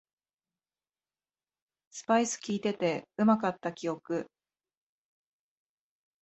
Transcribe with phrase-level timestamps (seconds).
[1.91, 4.25] スパイスきいててうまかった記憶